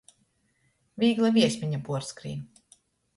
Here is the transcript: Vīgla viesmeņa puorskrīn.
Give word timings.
Vīgla 1.03 1.31
viesmeņa 1.35 1.81
puorskrīn. 1.91 2.41